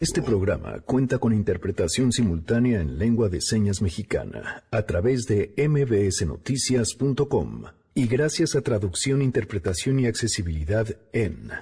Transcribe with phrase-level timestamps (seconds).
[0.00, 7.62] Este programa cuenta con interpretación simultánea en lengua de señas mexicana a través de mbsnoticias.com
[7.94, 11.52] y gracias a traducción, interpretación y accesibilidad en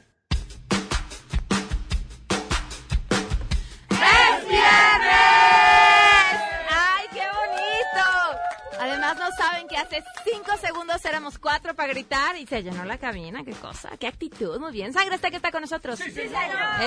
[11.23, 13.45] éramos cuatro para gritar y se llenó la cabina.
[13.45, 13.91] ¡Qué cosa!
[13.97, 14.59] ¡Qué actitud!
[14.59, 14.93] Muy bien.
[14.93, 15.97] Sangre está que está con nosotros.
[16.01, 16.35] ¡Sí, señor!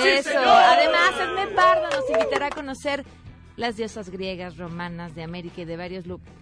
[0.05, 0.37] Eso.
[0.37, 3.05] Además, Esme Pardo nos invitará a conocer
[3.55, 6.33] las diosas griegas, romanas de América y de varios lugares.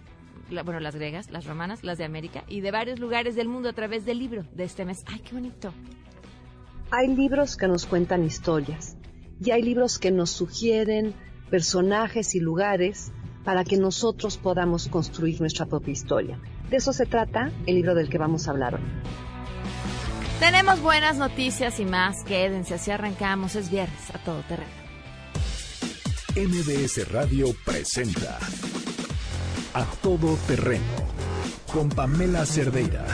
[0.64, 3.72] Bueno, las griegas, las romanas, las de América y de varios lugares del mundo a
[3.74, 5.04] través del libro de este mes.
[5.06, 5.72] ¡Ay, qué bonito!
[6.90, 8.96] Hay libros que nos cuentan historias
[9.40, 11.14] y hay libros que nos sugieren
[11.48, 13.12] personajes y lugares
[13.44, 16.40] para que nosotros podamos construir nuestra propia historia.
[16.70, 18.80] De eso se trata el libro del que vamos a hablar hoy.
[20.40, 22.24] Tenemos buenas noticias y más.
[22.24, 23.54] Quédense, así arrancamos.
[23.54, 24.84] Es viernes a todo terreno.
[26.36, 28.38] MBS Radio presenta
[29.72, 30.82] A Todo Terreno
[31.72, 33.06] con Pamela Cerdeira.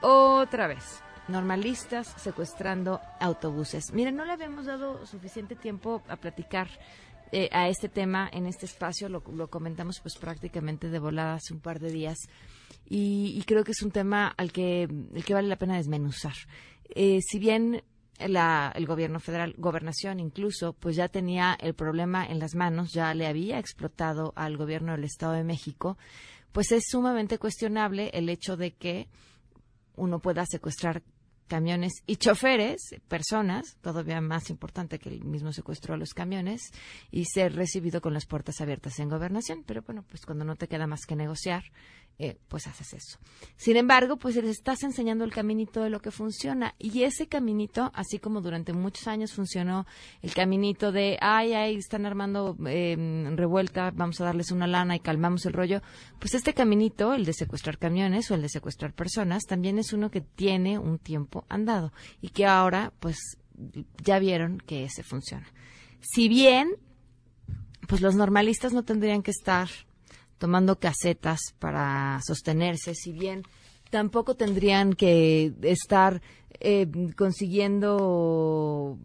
[0.00, 1.02] Otra vez.
[1.28, 3.92] Normalistas secuestrando autobuses.
[3.92, 6.68] Miren, no le habíamos dado suficiente tiempo a platicar
[7.32, 9.08] eh, a este tema en este espacio.
[9.08, 12.18] Lo, lo comentamos pues prácticamente de volada hace un par de días.
[12.88, 16.34] Y, y creo que es un tema al que, el que vale la pena desmenuzar.
[16.94, 17.82] Eh, si bien
[18.26, 23.12] la- el gobierno federal, gobernación incluso, pues ya tenía el problema en las manos, ya
[23.14, 25.98] le había explotado al gobierno del Estado de México,
[26.52, 29.08] pues es sumamente cuestionable el hecho de que
[29.96, 31.02] uno pueda secuestrar
[31.46, 36.70] camiones y choferes, personas, todavía más importante que el mismo secuestro a los camiones,
[37.10, 39.64] y ser recibido con las puertas abiertas en gobernación.
[39.66, 41.64] Pero bueno, pues cuando no te queda más que negociar,
[42.18, 43.18] eh, pues haces eso.
[43.56, 46.74] Sin embargo, pues les estás enseñando el caminito de lo que funciona.
[46.78, 49.86] Y ese caminito, así como durante muchos años funcionó
[50.22, 52.96] el caminito de, ay, ay, están armando eh,
[53.36, 55.82] revuelta, vamos a darles una lana y calmamos el rollo,
[56.18, 60.10] pues este caminito, el de secuestrar camiones o el de secuestrar personas, también es uno
[60.10, 63.18] que tiene un tiempo andado y que ahora, pues,
[64.02, 65.46] ya vieron que ese funciona.
[66.00, 66.76] Si bien,
[67.88, 69.68] pues los normalistas no tendrían que estar
[70.38, 73.42] tomando casetas para sostenerse, si bien
[73.90, 76.20] tampoco tendrían que estar
[76.60, 76.86] eh,
[77.16, 78.98] consiguiendo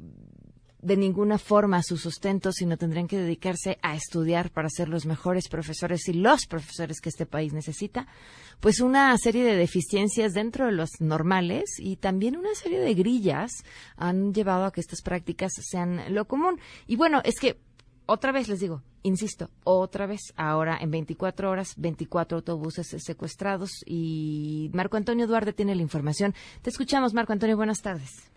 [0.82, 5.48] de ninguna forma su sustento, sino tendrían que dedicarse a estudiar para ser los mejores
[5.48, 8.08] profesores y los profesores que este país necesita,
[8.60, 13.52] pues una serie de deficiencias dentro de los normales y también una serie de grillas
[13.96, 16.60] han llevado a que estas prácticas sean lo común.
[16.88, 17.60] Y bueno, es que
[18.08, 24.70] otra vez les digo, insisto, otra vez, ahora en 24 horas, 24 autobuses secuestrados y
[24.74, 26.34] Marco Antonio Duarte tiene la información.
[26.62, 28.32] Te escuchamos, Marco Antonio, buenas tardes.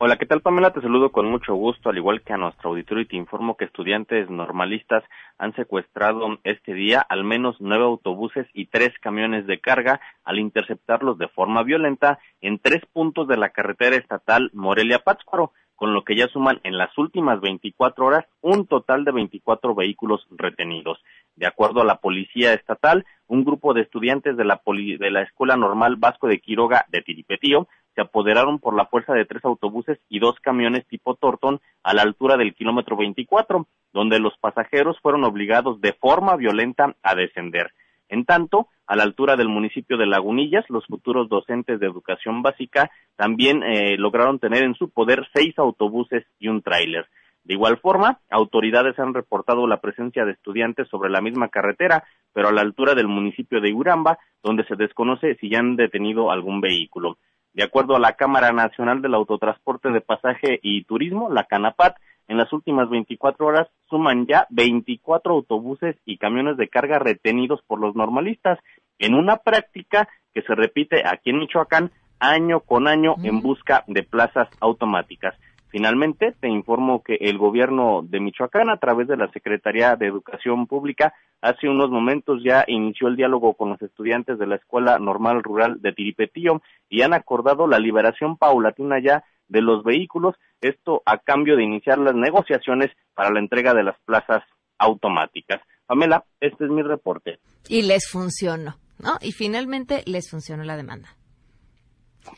[0.00, 0.72] Hola, ¿qué tal Pamela?
[0.72, 3.64] Te saludo con mucho gusto, al igual que a nuestro auditorio y te informo que
[3.64, 5.02] estudiantes normalistas
[5.38, 11.18] han secuestrado este día al menos nueve autobuses y tres camiones de carga al interceptarlos
[11.18, 16.28] de forma violenta en tres puntos de la carretera estatal Morelia-Pátzcuaro, con lo que ya
[16.28, 21.00] suman en las últimas 24 horas un total de 24 vehículos retenidos.
[21.34, 25.22] De acuerdo a la policía estatal, un grupo de estudiantes de la, poli- de la
[25.22, 27.68] Escuela Normal Vasco de Quiroga de Tiripetío
[27.98, 32.02] se apoderaron por la fuerza de tres autobuses y dos camiones tipo Torton a la
[32.02, 37.72] altura del kilómetro 24, donde los pasajeros fueron obligados de forma violenta a descender.
[38.08, 42.88] En tanto, a la altura del municipio de Lagunillas, los futuros docentes de educación básica
[43.16, 47.08] también eh, lograron tener en su poder seis autobuses y un tráiler.
[47.42, 52.46] De igual forma, autoridades han reportado la presencia de estudiantes sobre la misma carretera, pero
[52.48, 56.60] a la altura del municipio de Uramba, donde se desconoce si ya han detenido algún
[56.60, 57.18] vehículo.
[57.52, 61.96] De acuerdo a la Cámara Nacional del Autotransporte de Pasaje y Turismo, la CANAPAT,
[62.28, 67.80] en las últimas 24 horas suman ya 24 autobuses y camiones de carga retenidos por
[67.80, 68.58] los normalistas,
[68.98, 71.90] en una práctica que se repite aquí en Michoacán
[72.20, 75.34] año con año en busca de plazas automáticas.
[75.70, 80.66] Finalmente, te informo que el gobierno de Michoacán, a través de la Secretaría de Educación
[80.66, 81.12] Pública,
[81.42, 85.80] hace unos momentos ya inició el diálogo con los estudiantes de la Escuela Normal Rural
[85.82, 91.56] de Tiripetío y han acordado la liberación paulatina ya de los vehículos, esto a cambio
[91.56, 94.42] de iniciar las negociaciones para la entrega de las plazas
[94.78, 95.60] automáticas.
[95.86, 97.38] Pamela, este es mi reporte.
[97.68, 99.18] Y les funcionó, ¿no?
[99.20, 101.08] Y finalmente les funcionó la demanda.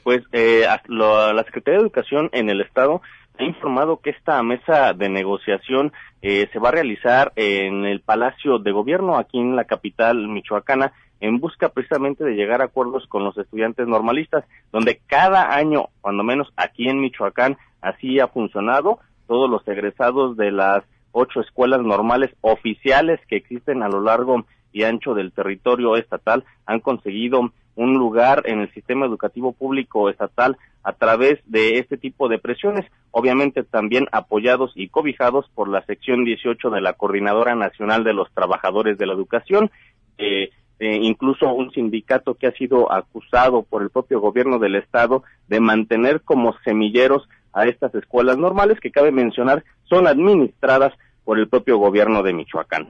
[0.04, 3.02] Pues eh, la Secretaría de Educación en el Estado
[3.40, 8.58] ha informado que esta mesa de negociación eh, se va a realizar en el Palacio
[8.58, 13.24] de Gobierno aquí en la capital michoacana en busca precisamente de llegar a acuerdos con
[13.24, 19.50] los estudiantes normalistas, donde cada año, cuando menos aquí en Michoacán, así ha funcionado, todos
[19.50, 20.82] los egresados de las
[21.12, 26.80] ocho escuelas normales oficiales que existen a lo largo y ancho del territorio estatal han
[26.80, 32.38] conseguido un lugar en el sistema educativo público estatal a través de este tipo de
[32.38, 38.12] presiones, obviamente también apoyados y cobijados por la sección 18 de la Coordinadora Nacional de
[38.12, 39.70] los Trabajadores de la Educación,
[40.18, 45.22] eh, eh, incluso un sindicato que ha sido acusado por el propio gobierno del estado
[45.48, 50.92] de mantener como semilleros a estas escuelas normales que cabe mencionar son administradas
[51.24, 52.88] por el propio gobierno de Michoacán.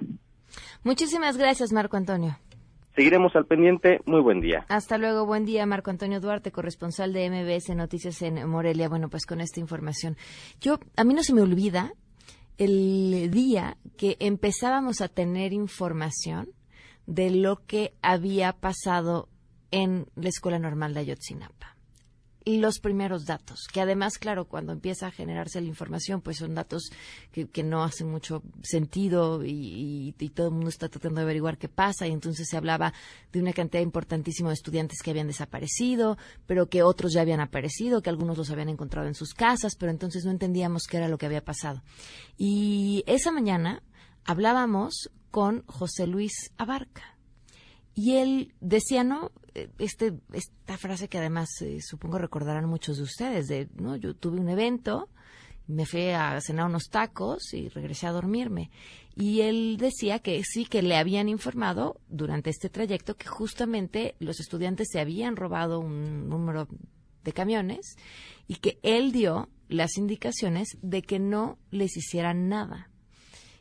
[0.82, 2.36] Muchísimas gracias, Marco Antonio.
[3.00, 4.02] Seguiremos al pendiente.
[4.04, 4.66] Muy buen día.
[4.68, 5.24] Hasta luego.
[5.24, 8.90] Buen día, Marco Antonio Duarte, corresponsal de MBS Noticias en Morelia.
[8.90, 10.18] Bueno, pues con esta información.
[10.60, 11.94] Yo, a mí no se me olvida
[12.58, 16.50] el día que empezábamos a tener información
[17.06, 19.30] de lo que había pasado
[19.70, 21.79] en la Escuela Normal de Ayotzinapa
[22.44, 26.90] los primeros datos, que además, claro, cuando empieza a generarse la información, pues son datos
[27.32, 32.06] que, no hacen mucho sentido y, todo el mundo está tratando de averiguar qué pasa
[32.06, 32.92] y entonces se hablaba
[33.32, 36.16] de una cantidad importantísima de estudiantes que habían desaparecido,
[36.46, 39.92] pero que otros ya habían aparecido, que algunos los habían encontrado en sus casas, pero
[39.92, 41.82] entonces no entendíamos qué era lo que había pasado.
[42.38, 43.82] Y esa mañana
[44.24, 47.16] hablábamos con José Luis Abarca.
[47.94, 49.32] Y él decía, no,
[49.78, 53.96] este, esta frase que además eh, supongo recordarán muchos de ustedes, de, ¿no?
[53.96, 55.08] Yo tuve un evento,
[55.66, 58.70] me fui a cenar unos tacos y regresé a dormirme.
[59.14, 64.40] Y él decía que sí, que le habían informado durante este trayecto que justamente los
[64.40, 66.68] estudiantes se habían robado un número
[67.24, 67.96] de camiones
[68.48, 72.90] y que él dio las indicaciones de que no les hicieran nada.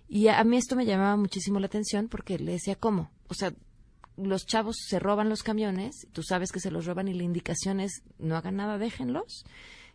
[0.08, 3.12] Y a mí esto me llamaba muchísimo la atención porque le decía, ¿cómo?
[3.28, 3.54] O sea,
[4.22, 7.80] los chavos se roban los camiones, tú sabes que se los roban y la indicación
[7.80, 9.46] es no hagan nada, déjenlos.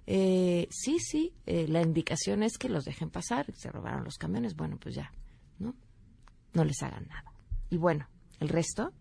[0.06, 4.54] Eh, sí, sí, eh, la indicación es que los dejen pasar, se robaron los camiones,
[4.54, 5.12] bueno, pues ya,
[5.58, 5.74] ¿no?
[6.52, 7.32] No les hagan nada.
[7.70, 8.06] Y bueno,
[8.40, 8.92] el resto,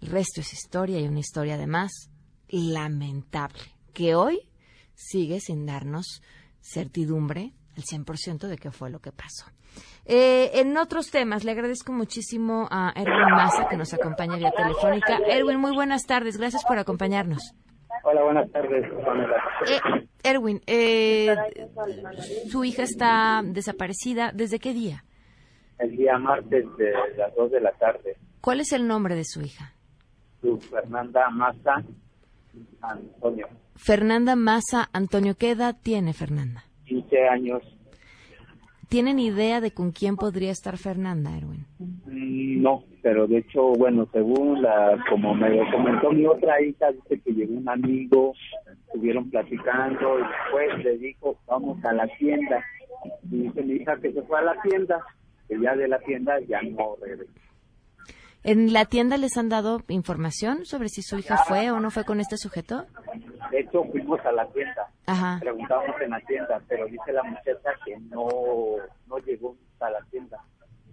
[0.00, 2.10] el resto es historia y una historia además
[2.48, 3.62] lamentable,
[3.92, 4.50] que hoy
[4.94, 6.22] sigue sin darnos
[6.60, 9.46] certidumbre al 100% de qué fue lo que pasó.
[10.04, 15.18] Eh, en otros temas, le agradezco muchísimo a Erwin Massa que nos acompaña vía telefónica.
[15.26, 17.54] Erwin, muy buenas tardes, gracias por acompañarnos.
[18.02, 18.84] Hola, buenas tardes,
[19.66, 21.34] eh, Erwin, eh,
[22.50, 24.30] su hija está desaparecida.
[24.32, 25.04] ¿Desde qué día?
[25.78, 28.16] El día martes de las 2 de la tarde.
[28.40, 29.72] ¿Cuál es el nombre de su hija?
[30.40, 31.82] Su Fernanda Massa
[32.82, 33.48] Antonio.
[33.76, 35.34] Fernanda Massa Antonio.
[35.36, 36.64] ¿Qué edad tiene Fernanda?
[36.84, 37.62] 15 años.
[38.88, 41.66] ¿Tienen idea de con quién podría estar Fernanda, Erwin?
[41.78, 47.20] Mm, no, pero de hecho, bueno, según la, como me comentó mi otra hija, dice
[47.20, 48.34] que llegó un amigo,
[48.86, 52.64] estuvieron platicando y después le dijo, vamos a la tienda.
[53.30, 55.04] Y dice mi hija que se fue a la tienda,
[55.48, 57.43] que ya de la tienda ya no regresó.
[58.44, 62.04] ¿En la tienda les han dado información sobre si su hija fue o no fue
[62.04, 62.84] con este sujeto?
[63.50, 65.40] De hecho, fuimos a la tienda.
[65.40, 68.28] Preguntamos en la tienda, pero dice la muchacha que no,
[69.06, 70.44] no llegó a la tienda.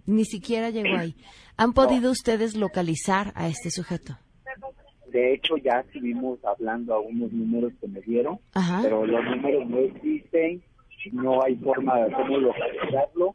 [0.06, 1.14] Ni siquiera llegó ahí.
[1.58, 4.16] ¿Han podido ustedes localizar a este sujeto?
[5.08, 8.38] De hecho, ya estuvimos hablando a unos números que me dieron,
[8.80, 10.62] pero los números no existen,
[11.12, 13.34] no hay forma de cómo localizarlo.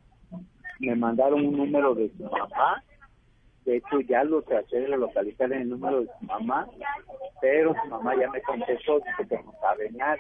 [0.80, 2.84] Me mandaron un número de su mamá
[3.68, 6.66] de hecho, ya lo traté de localizar en el número de su mamá,
[7.42, 10.18] pero su mamá ya me contestó que no sabe nada.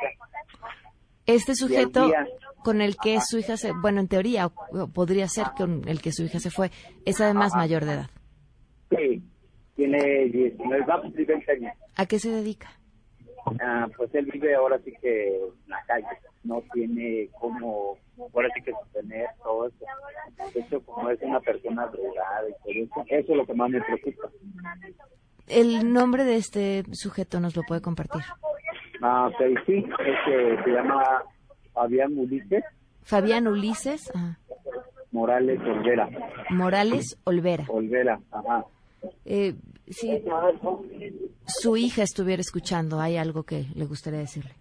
[1.25, 2.27] Este sujeto día-
[2.63, 4.50] con el que su hija se, bueno, en teoría
[4.94, 6.72] podría ser con el que su hija se fue,
[7.06, 8.10] es además mayor de edad.
[8.89, 9.24] Sí,
[9.75, 11.74] tiene 19, va a cumplir 20 años.
[11.96, 12.70] ¿A qué se dedica?
[13.62, 16.08] Ah, pues él vive ahora sí que en la calle,
[16.44, 17.98] no tiene como,
[18.34, 19.86] ahora sí que sostener todo eso.
[20.54, 23.70] De hecho, como es una persona drogada y todo eso, eso es lo que más
[23.70, 24.30] me preocupa.
[25.48, 28.22] El nombre de este sujeto nos lo puede compartir.
[29.01, 31.24] Ah, ok, sí, es que se llama
[31.74, 32.63] Fabián Ulises
[33.04, 34.38] Fabián Ulises ajá.
[35.12, 36.10] Morales Olvera.
[36.50, 37.66] Morales Olvera.
[37.70, 38.66] Olvera, ajá.
[39.25, 39.54] Eh,
[39.89, 40.24] si
[41.46, 44.51] su hija estuviera escuchando, ¿hay algo que le gustaría decirle?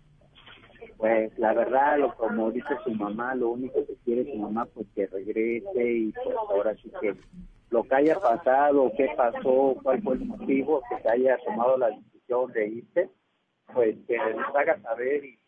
[0.97, 4.87] Pues la verdad, lo, como dice su mamá, lo único que quiere su mamá, pues
[4.95, 7.15] que regrese y pues ahora sí que
[7.71, 11.91] lo que haya pasado, qué pasó, cuál fue el motivo que se haya tomado la
[11.91, 13.11] decisión de irse,
[13.75, 15.39] pues que nos haga saber y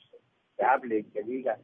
[0.56, 1.58] que hable, que diga.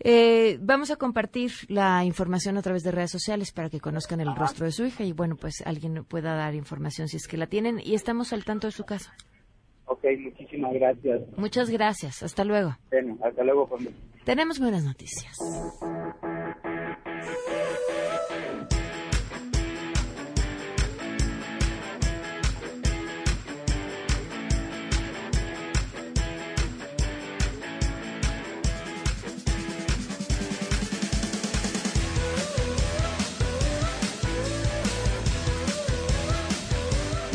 [0.00, 4.34] Eh, vamos a compartir la información a través de redes sociales para que conozcan el
[4.34, 7.46] rostro de su hija y bueno, pues alguien pueda dar información si es que la
[7.46, 9.10] tienen y estamos al tanto de su caso.
[9.86, 11.22] Ok, muchísimas gracias.
[11.36, 12.22] Muchas gracias.
[12.22, 12.76] Hasta luego.
[12.90, 13.66] Bueno, hasta luego.
[13.66, 13.88] Juan.
[14.24, 15.38] Tenemos buenas noticias.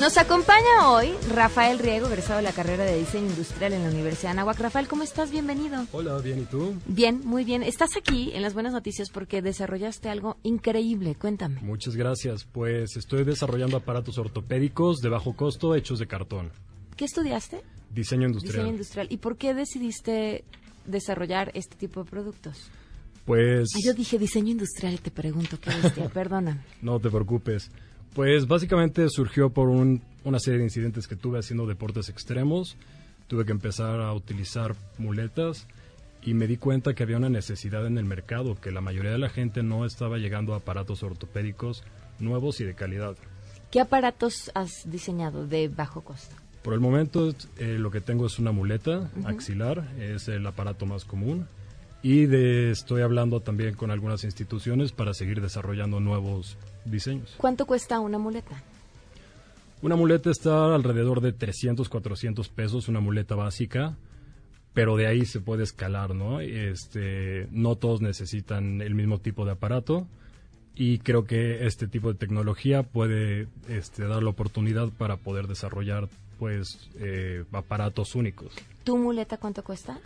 [0.03, 4.31] Nos acompaña hoy Rafael Riego, egresado de la carrera de Diseño Industrial en la Universidad
[4.33, 4.59] de Anáhuac.
[4.59, 5.31] Rafael, ¿cómo estás?
[5.31, 5.87] Bienvenido.
[5.93, 6.75] Hola, bien, ¿y tú?
[6.87, 7.63] Bien, muy bien.
[7.63, 11.15] Estás aquí en las buenas noticias porque desarrollaste algo increíble.
[11.15, 11.61] Cuéntame.
[11.61, 12.43] Muchas gracias.
[12.43, 16.51] Pues estoy desarrollando aparatos ortopédicos de bajo costo hechos de cartón.
[16.97, 17.63] ¿Qué estudiaste?
[17.89, 18.55] Diseño industrial.
[18.57, 19.07] Diseño industrial.
[19.09, 20.43] ¿Y por qué decidiste
[20.85, 22.69] desarrollar este tipo de productos?
[23.23, 26.09] Pues Ah, yo dije diseño industrial y te pregunto qué bestia.
[26.13, 26.59] Perdóname.
[26.81, 27.71] no te preocupes.
[28.15, 32.77] Pues básicamente surgió por un- una serie de incidentes que tuve haciendo deportes extremos.
[33.27, 35.65] Tuve que empezar a utilizar muletas
[36.21, 39.17] y me di cuenta que había una necesidad en el mercado, que la mayoría de
[39.17, 41.83] la gente no estaba llegando a aparatos ortopédicos
[42.19, 43.15] nuevos y de calidad.
[43.71, 46.35] ¿Qué aparatos has diseñado de bajo costo?
[46.61, 51.03] Por el momento eh, lo que tengo es una muleta axilar, es el aparato más
[51.03, 51.47] común.
[52.03, 57.33] Y de, estoy hablando también con algunas instituciones para seguir desarrollando nuevos diseños.
[57.37, 58.61] ¿Cuánto cuesta una muleta?
[59.81, 63.97] Una muleta está alrededor de 300, 400 pesos, una muleta básica,
[64.73, 66.39] pero de ahí se puede escalar, ¿no?
[66.39, 70.07] Este, no todos necesitan el mismo tipo de aparato
[70.75, 76.07] y creo que este tipo de tecnología puede este, dar la oportunidad para poder desarrollar
[76.39, 78.53] pues eh, aparatos únicos.
[78.83, 79.99] ¿Tu muleta cuánto cuesta?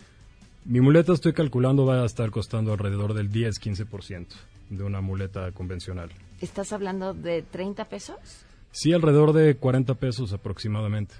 [0.64, 4.26] Mi muleta estoy calculando va a estar costando alrededor del 10-15%
[4.70, 6.10] de una muleta convencional.
[6.40, 8.16] ¿Estás hablando de 30 pesos?
[8.70, 11.14] Sí, alrededor de 40 pesos aproximadamente.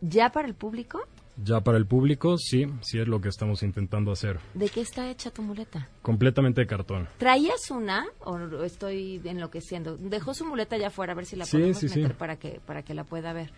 [0.00, 1.00] ¿Ya para el público?
[1.42, 4.38] Ya para el público, sí, sí es lo que estamos intentando hacer.
[4.52, 5.88] ¿De qué está hecha tu muleta?
[6.02, 7.08] Completamente de cartón.
[7.18, 9.96] ¿Traías una o estoy enloqueciendo?
[9.96, 12.00] Dejó su muleta allá afuera a ver si la Sí, podemos sí, sí.
[12.00, 13.50] meter para que para que la pueda ver.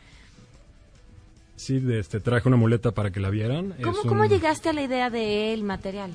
[1.56, 3.75] Sí, de este, traje una muleta para que la vieran.
[3.83, 6.12] ¿Cómo, Es un- ¿Cómo llegaste a la idea del material?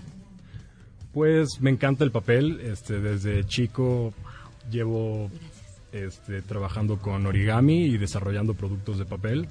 [1.14, 2.60] Pues me encanta el papel.
[2.62, 4.14] Este, desde chico
[4.70, 5.30] llevo
[5.92, 9.48] este, trabajando con origami y desarrollando productos de papel.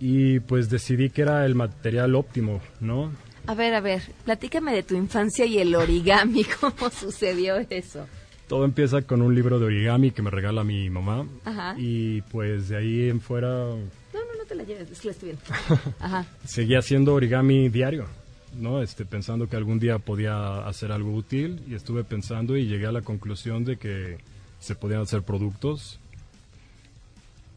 [0.00, 3.12] Y pues decidí que era el material óptimo, ¿no?
[3.46, 8.06] A ver, a ver, platícame de tu infancia y el origami, ¿cómo sucedió eso?
[8.48, 11.26] Todo empieza con un libro de origami que me regala mi mamá.
[11.44, 11.74] Ajá.
[11.78, 13.76] Y pues de ahí en fuera No,
[14.12, 15.94] no, no te la lleves, es que la estoy viendo.
[16.00, 16.26] Ajá.
[16.44, 18.06] seguía haciendo origami diario,
[18.54, 18.82] ¿no?
[18.82, 22.92] Este, pensando que algún día podía hacer algo útil y estuve pensando y llegué a
[22.92, 24.18] la conclusión de que
[24.60, 25.98] se podían hacer productos.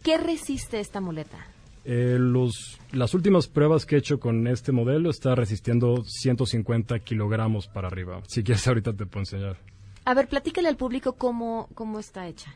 [0.03, 1.37] ¿Qué resiste esta muleta?
[1.83, 7.67] Eh, los, las últimas pruebas que he hecho con este modelo está resistiendo 150 kilogramos
[7.67, 8.21] para arriba.
[8.27, 9.57] Si quieres ahorita te puedo enseñar.
[10.03, 12.55] A ver, platícale al público cómo, cómo está hecha.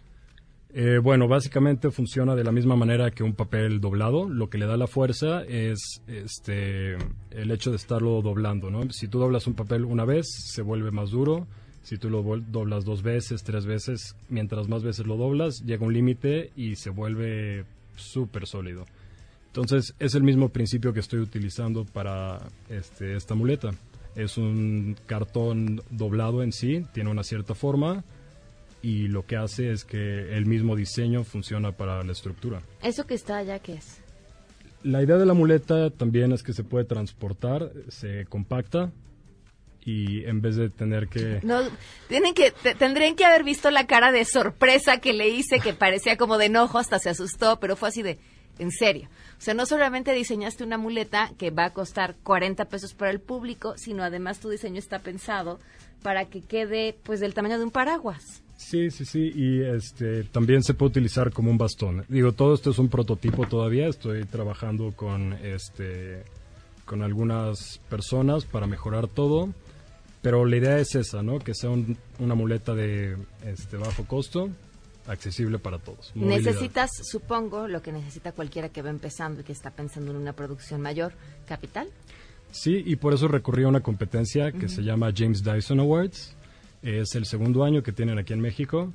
[0.71, 4.29] Eh, bueno, básicamente funciona de la misma manera que un papel doblado.
[4.29, 6.93] Lo que le da la fuerza es este,
[7.31, 8.69] el hecho de estarlo doblando.
[8.69, 8.89] ¿no?
[8.91, 11.47] Si tú doblas un papel una vez, se vuelve más duro.
[11.81, 15.93] Si tú lo doblas dos veces, tres veces, mientras más veces lo doblas, llega un
[15.93, 18.85] límite y se vuelve súper sólido.
[19.47, 23.71] Entonces, es el mismo principio que estoy utilizando para este, esta muleta.
[24.15, 28.03] Es un cartón doblado en sí, tiene una cierta forma
[28.81, 32.62] y lo que hace es que el mismo diseño funciona para la estructura.
[32.81, 33.98] ¿Eso que está allá qué es?
[34.83, 38.91] La idea de la muleta también es que se puede transportar, se compacta
[39.83, 41.39] y en vez de tener que...
[41.43, 41.62] No,
[42.07, 45.74] tienen que, te- tendrían que haber visto la cara de sorpresa que le hice, que
[45.74, 48.19] parecía como de enojo, hasta se asustó, pero fue así de,
[48.59, 49.09] en serio.
[49.38, 53.19] O sea, no solamente diseñaste una muleta que va a costar 40 pesos para el
[53.19, 55.59] público, sino además tu diseño está pensado
[56.03, 58.43] para que quede, pues, del tamaño de un paraguas.
[58.61, 62.03] Sí, sí, sí, y este también se puede utilizar como un bastón.
[62.09, 66.23] Digo, todo esto es un prototipo todavía, estoy trabajando con este
[66.83, 69.49] con algunas personas para mejorar todo,
[70.21, 71.39] pero la idea es esa, ¿no?
[71.39, 74.49] Que sea un- una muleta de este bajo costo,
[75.07, 76.11] accesible para todos.
[76.15, 76.39] Movilidad.
[76.51, 80.33] Necesitas, supongo, lo que necesita cualquiera que va empezando y que está pensando en una
[80.33, 81.13] producción mayor,
[81.47, 81.87] capital.
[82.51, 86.35] Sí, y por eso recurrí a una competencia que se llama James Dyson Awards.
[86.81, 88.93] Es el segundo año que tienen aquí en México.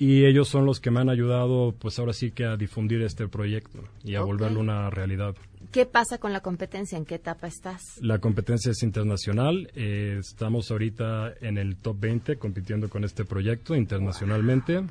[0.00, 3.26] Y ellos son los que me han ayudado, pues ahora sí que a difundir este
[3.26, 4.28] proyecto y a Ok.
[4.28, 5.34] volverlo una realidad.
[5.72, 6.96] ¿Qué pasa con la competencia?
[6.96, 7.82] ¿En qué etapa estás?
[8.00, 9.68] La competencia es internacional.
[9.74, 14.84] eh, estamos ahorita en el top 20 compitiendo con este proyecto internacionalmente.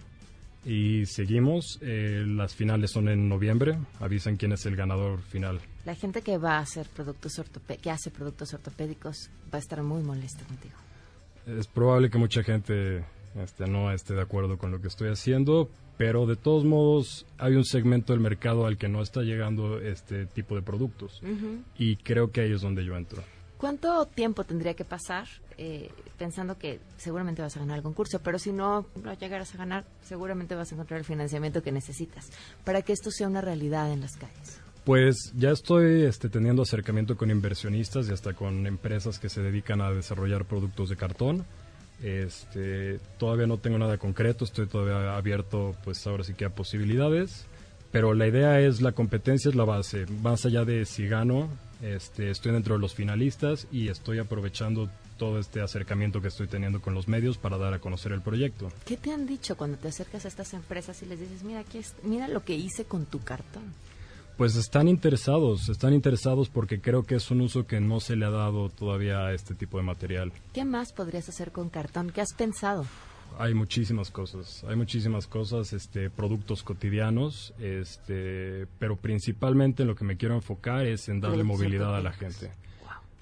[0.66, 1.80] Y seguimos.
[1.82, 3.78] eh, las finales son en noviembre.
[4.02, 5.62] Avisan quién es el ganador final.
[5.86, 7.42] La gente que va a hacer productos
[7.82, 10.76] que hace productos ortopédicos va a estar muy molesta contigo.
[11.48, 13.06] Es probable que mucha gente
[13.42, 17.56] este, no esté de acuerdo con lo que estoy haciendo, pero de todos modos hay
[17.56, 21.22] un segmento del mercado al que no está llegando este tipo de productos.
[21.78, 23.24] Y creo que ahí es donde yo entro.
[23.58, 25.28] ¿Cuánto tiempo tendría que pasar
[25.58, 25.90] eh,
[26.20, 28.20] pensando que seguramente vas a ganar el concurso?
[28.20, 32.30] Pero si no lo llegaras a ganar, seguramente vas a encontrar el financiamiento que necesitas
[32.64, 34.62] para que esto sea una realidad en las calles.
[34.88, 39.82] Pues ya estoy este, teniendo acercamiento con inversionistas y hasta con empresas que se dedican
[39.82, 41.46] a desarrollar productos de cartón.
[42.02, 47.48] Este, todavía no tengo nada concreto, estoy todavía abierto, pues ahora sí que a posibilidades.
[47.92, 50.06] Pero la idea es, la competencia es la base.
[50.22, 51.50] Más allá de si gano,
[51.82, 56.80] este, estoy dentro de los finalistas y estoy aprovechando todo este acercamiento que estoy teniendo
[56.80, 58.72] con los medios para dar a conocer el proyecto.
[58.86, 61.82] ¿Qué te han dicho cuando te acercas a estas empresas y les dices, mira, aquí
[62.04, 63.74] mira lo que hice con tu cartón?
[64.38, 68.26] Pues están interesados, están interesados porque creo que es un uso que no se le
[68.26, 70.32] ha dado todavía a este tipo de material.
[70.54, 72.12] ¿Qué más podrías hacer con cartón?
[72.12, 72.86] ¿Qué has pensado?
[73.40, 80.06] Hay muchísimas cosas, hay muchísimas cosas, este, productos cotidianos, este, pero principalmente en lo que
[80.06, 82.52] me quiero enfocar es en darle movilidad a la gente.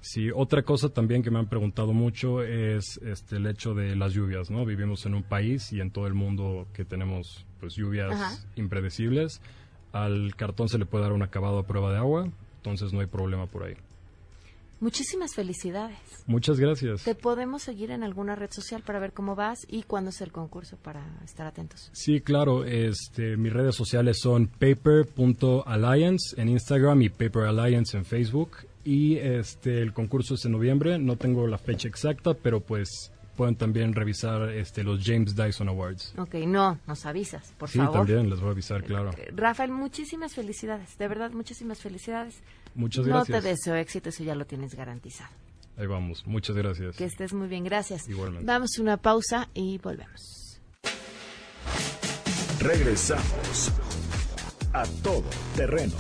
[0.02, 4.14] Sí, otra cosa también que me han preguntado mucho es este el hecho de las
[4.14, 4.64] lluvias, ¿no?
[4.64, 8.38] Vivimos en un país y en todo el mundo que tenemos pues lluvias Ajá.
[8.56, 9.42] impredecibles.
[9.96, 13.08] Al cartón se le puede dar un acabado a prueba de agua, entonces no hay
[13.08, 13.76] problema por ahí.
[14.82, 15.98] Muchísimas felicidades.
[16.28, 17.06] Muchas gracias.
[17.06, 20.34] ¿Te podemos seguir en alguna red social para ver cómo vas y cuándo es el
[20.34, 21.90] concurso para estar atentos?
[21.94, 22.66] Sí, claro.
[22.66, 28.58] Este, mis redes sociales son paper.alliance en Instagram y Paper Alliance en Facebook.
[28.84, 31.00] Y este, el concurso es en noviembre.
[31.00, 36.14] No tengo la fecha exacta, pero pues pueden también revisar este, los James Dyson Awards.
[36.18, 37.94] Ok, no, nos avisas, por sí, favor.
[38.08, 39.12] también les voy a avisar, claro.
[39.18, 42.42] Eh, Rafael, muchísimas felicidades, de verdad, muchísimas felicidades.
[42.74, 43.42] Muchas No gracias.
[43.44, 45.32] te deseo éxito, eso ya lo tienes garantizado.
[45.78, 46.26] Ahí vamos.
[46.26, 46.96] Muchas gracias.
[46.96, 48.08] Que estés muy bien, gracias.
[48.08, 48.46] Igualmente.
[48.46, 50.62] Vamos a una pausa y volvemos.
[52.60, 53.72] Regresamos
[54.74, 55.24] a todo
[55.56, 55.94] terreno.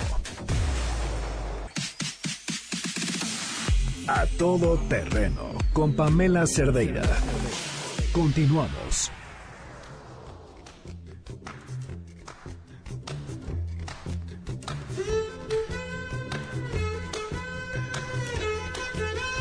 [4.08, 7.02] A todo terreno con Pamela Cerdeira.
[8.13, 9.12] Continuamos.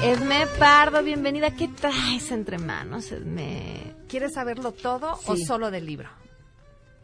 [0.03, 1.50] Edme Pardo, bienvenida.
[1.50, 3.94] ¿Qué traes entre manos, Edme?
[4.09, 6.09] ¿Quieres saberlo todo o solo del libro?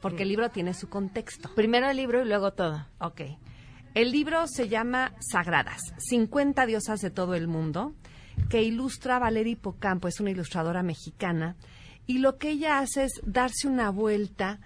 [0.01, 1.51] Porque el libro tiene su contexto.
[1.55, 2.87] Primero el libro y luego todo.
[3.01, 3.20] Ok.
[3.94, 7.92] El libro se llama Sagradas, 50 diosas de todo el mundo,
[8.48, 11.57] que ilustra Valeria Hipocampo, es una ilustradora mexicana,
[12.07, 14.61] y lo que ella hace es darse una vuelta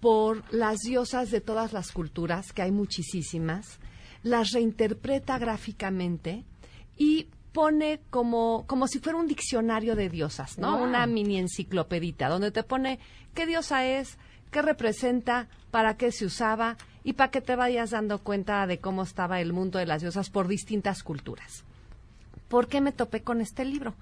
[0.00, 3.80] por las diosas de todas las culturas, que hay muchísimas,
[4.22, 6.44] las reinterpreta gráficamente
[6.98, 10.76] y pone como, como si fuera un diccionario de diosas, ¿no?
[10.76, 10.86] Wow.
[10.86, 12.98] Una mini enciclopedita, donde te pone
[13.34, 14.18] qué diosa es,
[14.50, 19.04] qué representa, para qué se usaba y para que te vayas dando cuenta de cómo
[19.04, 21.62] estaba el mundo de las diosas por distintas culturas.
[22.48, 23.94] ¿Por qué me topé con este libro?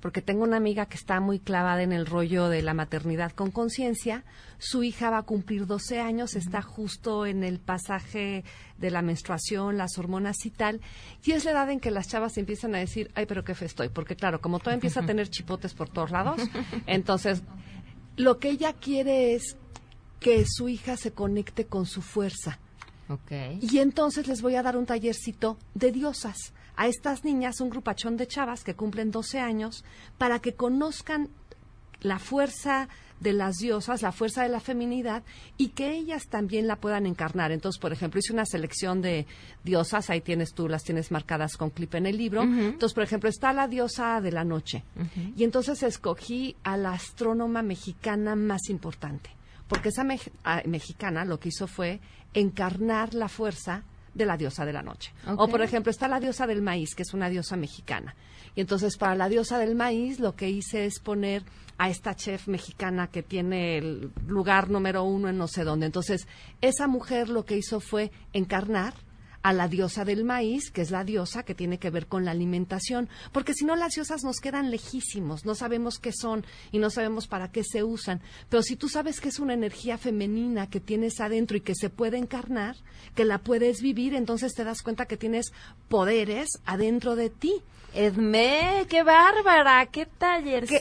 [0.00, 3.52] Porque tengo una amiga que está muy clavada en el rollo de la maternidad con
[3.52, 4.24] conciencia.
[4.58, 8.42] Su hija va a cumplir 12 años, está justo en el pasaje
[8.76, 10.80] de la menstruación, las hormonas y tal.
[11.24, 13.66] Y es la edad en que las chavas empiezan a decir, ay, pero qué fe
[13.66, 13.88] estoy.
[13.88, 16.40] Porque claro, como todo empieza a tener chipotes por todos lados,
[16.88, 17.40] entonces
[18.16, 19.56] lo que ella quiere es
[20.20, 22.58] que su hija se conecte con su fuerza,
[23.10, 23.32] Ok.
[23.62, 28.16] Y entonces les voy a dar un tallercito de diosas a estas niñas, un grupachón
[28.16, 29.84] de chavas que cumplen 12 años,
[30.18, 31.28] para que conozcan
[32.00, 32.88] la fuerza
[33.20, 35.24] de las diosas, la fuerza de la feminidad
[35.56, 37.50] y que ellas también la puedan encarnar.
[37.50, 39.26] Entonces, por ejemplo, hice una selección de
[39.64, 42.42] diosas, ahí tienes tú, las tienes marcadas con clip en el libro.
[42.42, 44.84] Entonces, por ejemplo, está la diosa de la noche.
[45.36, 49.30] Y entonces escogí a la astrónoma mexicana más importante,
[49.68, 50.04] porque esa
[50.44, 52.00] ah, mexicana lo que hizo fue
[52.34, 55.12] encarnar la fuerza de la diosa de la noche.
[55.36, 58.14] O, por ejemplo, está la diosa del maíz, que es una diosa mexicana.
[58.56, 61.44] Y entonces, para la diosa del maíz, lo que hice es poner
[61.78, 65.86] a esta chef mexicana que tiene el lugar número uno en no sé dónde.
[65.86, 66.26] Entonces,
[66.60, 68.94] esa mujer lo que hizo fue encarnar
[69.42, 72.32] a la diosa del maíz, que es la diosa que tiene que ver con la
[72.32, 76.90] alimentación, porque si no las diosas nos quedan lejísimos, no sabemos qué son y no
[76.90, 80.80] sabemos para qué se usan, pero si tú sabes que es una energía femenina que
[80.80, 82.76] tienes adentro y que se puede encarnar,
[83.14, 85.52] que la puedes vivir, entonces te das cuenta que tienes
[85.88, 87.62] poderes adentro de ti.
[87.94, 90.66] Edme, qué bárbara, qué taller.
[90.66, 90.76] que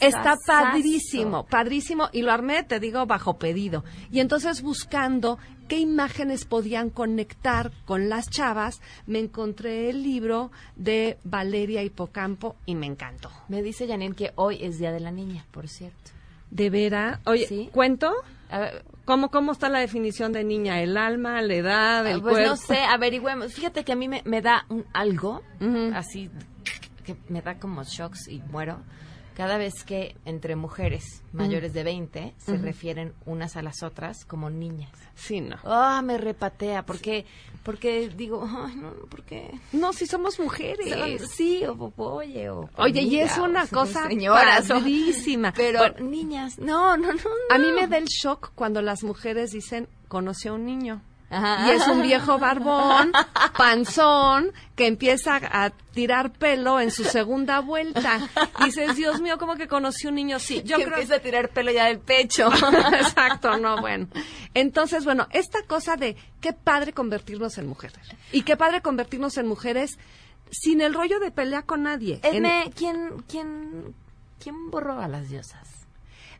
[0.00, 3.84] está padrísimo, padrísimo, y lo armé, te digo, bajo pedido.
[4.10, 5.38] Y entonces buscando
[5.68, 12.74] qué imágenes podían conectar con las chavas, me encontré el libro de Valeria Hipocampo y
[12.74, 13.30] me encantó.
[13.48, 16.10] Me dice Janine que hoy es Día de la Niña, por cierto.
[16.50, 17.20] ¿De vera?
[17.26, 17.68] Oye, Sí.
[17.72, 18.12] ¿cuento?
[18.50, 20.82] A ver, ¿Cómo, ¿Cómo está la definición de niña?
[20.82, 22.50] ¿El alma, la edad, el pues cuerpo?
[22.50, 23.54] no sé, averigüemos.
[23.54, 25.42] Fíjate que a mí me, me da un algo,
[25.94, 26.28] así,
[27.04, 28.82] que me da como shocks y muero,
[29.36, 34.48] cada vez que entre mujeres mayores de 20 se refieren unas a las otras como
[34.48, 34.90] niñas.
[35.14, 35.56] Sí, no.
[35.64, 37.26] Ah, me repatea, porque,
[37.62, 39.50] porque digo, ay, no, ¿por qué?
[39.72, 40.88] No, si somos mujeres.
[40.88, 44.08] Son- Sí, o, oye, o Oye, y amiga, es o una cosa
[44.78, 45.52] padrísima.
[45.54, 47.20] Pero Bueno, niñas, no, no, no,
[47.50, 51.02] A mí me da el shock cuando las mujeres dicen, conocí a un niño.
[51.28, 51.66] Ajá.
[51.66, 53.10] Y es un viejo barbón,
[53.58, 58.20] panzón, que empieza a tirar pelo en su segunda vuelta.
[58.64, 60.38] Dices, Dios mío, ¿cómo que conocí un niño?
[60.38, 62.48] Sí, yo que creo empieza a tirar pelo ya del pecho.
[62.92, 64.06] Exacto, no, bueno.
[64.54, 67.98] Entonces, bueno, esta cosa de qué padre convertirnos en mujeres.
[68.32, 69.98] Y qué padre convertirnos en mujeres
[70.52, 72.20] sin el rollo de pelear con nadie.
[72.22, 73.94] En- Edme, ¿quién, quién,
[74.40, 75.66] quién borró a las diosas?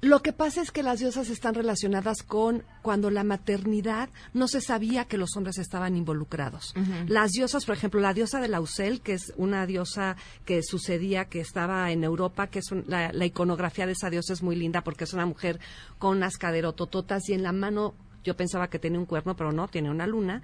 [0.00, 4.60] Lo que pasa es que las diosas están relacionadas con cuando la maternidad no se
[4.60, 6.74] sabía que los hombres estaban involucrados.
[7.08, 11.40] Las diosas, por ejemplo, la diosa de Lausel, que es una diosa que sucedía, que
[11.40, 14.82] estaba en Europa, que es un- la, la iconografía de esa diosa es muy linda
[14.82, 15.58] porque es una mujer
[15.98, 19.68] con unas caderotototas y en la mano yo pensaba que tenía un cuerno, pero no,
[19.68, 20.42] tiene una luna.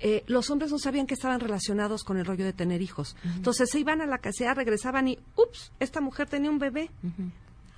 [0.00, 3.16] Eh, los hombres no sabían que estaban relacionados con el rollo de tener hijos.
[3.34, 6.90] Entonces se iban a la casera, regresaban y, ups, esta mujer tenía un bebé.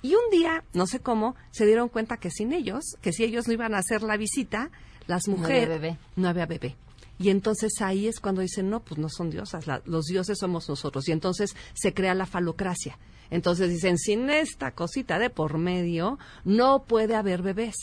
[0.01, 3.47] Y un día, no sé cómo, se dieron cuenta que sin ellos, que si ellos
[3.47, 4.71] no iban a hacer la visita,
[5.07, 5.69] las No había mujeres...
[5.69, 5.97] bebé.
[6.15, 6.75] No había bebé.
[7.19, 10.67] Y entonces ahí es cuando dicen, no, pues no son diosas, la- los dioses somos
[10.67, 11.07] nosotros.
[11.07, 12.97] Y entonces se crea la falocracia.
[13.29, 17.75] Entonces dicen, sin esta cosita de por medio, no puede haber bebés.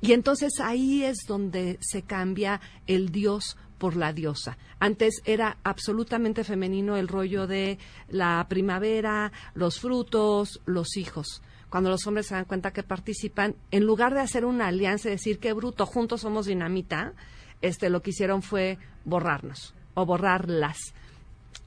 [0.00, 4.56] Y entonces ahí es donde se cambia el dios por la diosa.
[4.78, 11.42] Antes era absolutamente femenino el rollo de la primavera, los frutos, los hijos.
[11.74, 15.10] Cuando los hombres se dan cuenta que participan, en lugar de hacer una alianza y
[15.10, 17.14] decir qué bruto, juntos somos dinamita,
[17.62, 20.78] este lo que hicieron fue borrarnos o borrarlas.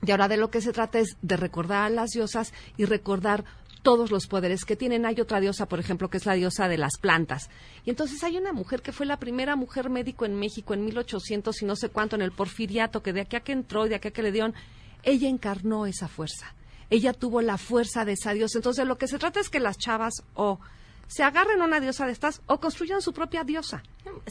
[0.06, 3.44] Y ahora de lo que se trata es de recordar a las diosas y recordar
[3.82, 5.06] todos los poderes que tienen.
[5.06, 7.50] Hay otra diosa, por ejemplo, que es la diosa de las plantas.
[7.84, 11.62] Y entonces hay una mujer que fue la primera mujer médico en México en 1800
[11.62, 13.96] y no sé cuánto en el porfiriato, que de aquí a que entró y de
[13.96, 14.54] aquí a que le dieron,
[15.04, 16.56] ella encarnó esa fuerza.
[16.90, 18.58] Ella tuvo la fuerza de esa diosa.
[18.60, 20.60] Entonces lo que se trata es que las chavas o
[21.08, 23.84] se agarren a una diosa de estas o construyan su propia diosa.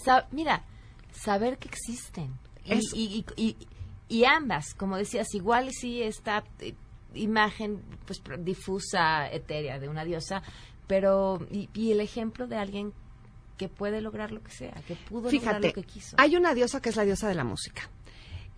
[0.03, 0.65] Sa- mira,
[1.13, 2.33] saber que existen.
[2.65, 3.57] Y, Es- y, y, y-
[4.09, 6.75] y ambas, como decías, igual sí esta eh,
[7.15, 10.43] imagen pues difusa, etérea de una diosa,
[10.87, 12.93] pero y, el ejemplo de alguien
[13.59, 16.17] que puede lograr lo que sea, que pudo lograr lo que quiso.
[16.19, 17.89] hay una diosa que es la diosa de la música.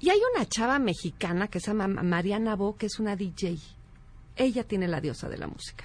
[0.01, 3.59] Y hay una chava mexicana que se llama Mariana Bo, que es una DJ.
[4.39, 5.85] Ella tiene la diosa de la música.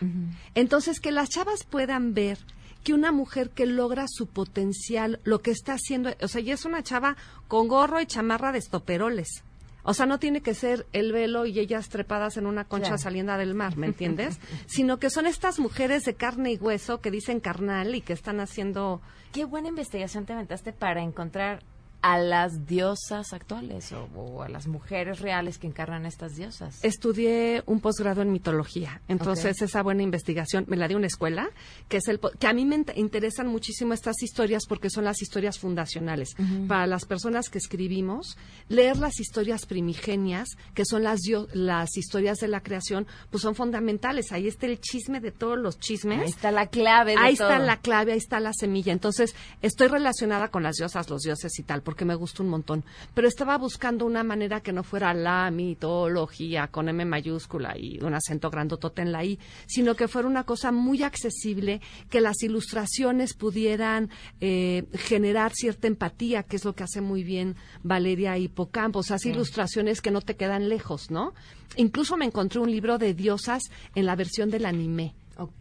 [0.55, 2.37] Entonces, que las chavas puedan ver
[2.83, 6.65] que una mujer que logra su potencial, lo que está haciendo, o sea, ella es
[6.65, 9.43] una chava con gorro y chamarra de estoperoles.
[9.85, 13.01] O sea, no tiene que ser el velo y ellas trepadas en una concha Claro.
[13.01, 14.39] saliendo del mar, ¿me entiendes?
[14.65, 18.39] Sino que son estas mujeres de carne y hueso que dicen carnal y que están
[18.39, 19.01] haciendo
[19.33, 21.63] Qué buena investigación te aventaste para encontrar
[22.03, 26.83] a las diosas actuales o, o a las mujeres reales que encarnan estas diosas.
[26.83, 29.63] Estudié un posgrado en mitología, entonces Ok.
[29.63, 31.49] esa buena investigación me la dio una escuela,
[31.89, 35.21] que es el que a mí me int- interesan muchísimo estas historias porque son las
[35.21, 36.35] historias fundacionales.
[36.67, 38.37] Para las personas que escribimos,
[38.67, 41.21] leer las historias primigenias, que son las
[41.53, 44.31] las historias de la creación, pues son fundamentales.
[44.33, 46.19] Ahí está el chisme de todos los chismes.
[46.19, 47.47] Ahí está la clave de Ahí todo.
[47.49, 48.91] está la clave, ahí está la semilla.
[48.91, 52.83] Entonces, estoy relacionada con las diosas, los dioses y tal, porque me gusta un montón.
[53.13, 58.15] Pero estaba buscando una manera que no fuera la mitología con M mayúscula y un
[58.15, 63.35] acento grandotote en la I, sino que fuera una cosa muy accesible, que las ilustraciones
[63.35, 64.09] pudieran
[64.41, 68.97] eh, generar cierta empatía, que es lo que hace muy bien Valeria Hipocampo.
[68.97, 71.35] O sea, así ilustraciones que no te quedan lejos, ¿no?
[71.75, 73.61] Incluso me encontré un libro de diosas
[73.93, 75.13] en la versión del anime.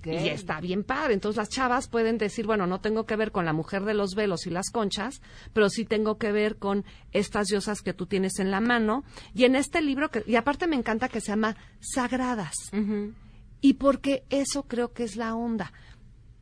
[0.05, 1.15] Y está bien padre.
[1.15, 4.15] Entonces las chavas pueden decir, bueno, no tengo que ver con la mujer de los
[4.15, 8.39] velos y las conchas, pero sí tengo que ver con estas diosas que tú tienes
[8.39, 9.05] en la mano.
[9.35, 12.55] Y en este libro, que, y aparte me encanta que se llama Sagradas.
[13.61, 15.73] Y porque eso creo que es la onda.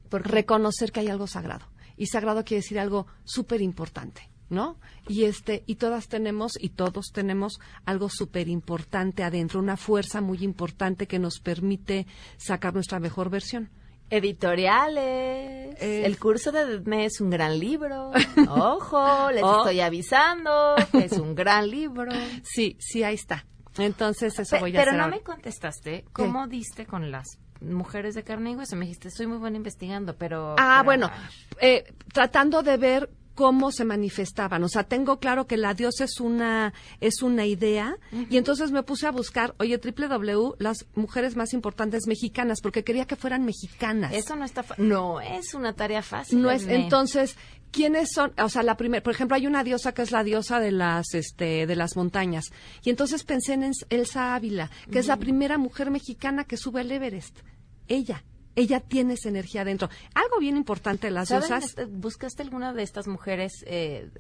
[0.08, 1.66] Por reconocer que hay algo sagrado.
[1.96, 4.29] Y sagrado quiere decir algo súper importante.
[4.50, 4.78] ¿No?
[5.08, 10.38] Y este, y todas tenemos, y todos tenemos algo súper importante adentro, una fuerza muy
[10.42, 13.70] importante que nos permite sacar nuestra mejor versión.
[14.60, 15.76] Editoriales.
[15.80, 16.02] Eh.
[16.04, 18.10] El curso de Edme es un gran libro.
[18.48, 19.58] Ojo, les Oh.
[19.58, 22.10] estoy avisando que es un gran libro.
[22.42, 23.46] Sí, sí, ahí está.
[23.78, 24.94] Entonces, eso Pe- voy a pero hacer.
[24.98, 25.16] no ahora.
[25.16, 28.74] me contestaste cómo diste con las mujeres de carne y hueso.
[28.74, 30.56] Me dijiste, soy muy buena investigando, pero...
[30.58, 31.10] Ah, pero- bueno,
[31.60, 33.10] eh, tratando de ver
[33.40, 34.62] cómo se manifestaban.
[34.64, 37.96] O sea, tengo claro que la diosa es una, es una idea
[38.29, 43.07] y entonces me puse a buscar, oye, www, las mujeres más importantes mexicanas, porque quería
[43.07, 44.12] que fueran mexicanas.
[44.12, 44.62] Eso no está...
[44.76, 46.42] No es una tarea fácil.
[46.42, 47.38] No es, entonces,
[47.70, 48.35] ¿quiénes son?
[48.42, 51.14] O sea, la primera, por ejemplo, hay una diosa que es la diosa de las,
[51.14, 52.44] este, de las montañas.
[52.85, 56.83] Y entonces pensé en Els- Elsa Ávila, que es la primera mujer mexicana que sube
[56.83, 57.38] el Everest.
[57.88, 58.22] Ella,
[58.56, 59.88] ella tiene esa energía dentro.
[60.14, 61.64] Algo bien importante de las ¿Saben, diosas.
[61.70, 64.10] este, ¿Buscaste alguna de estas mujeres eh,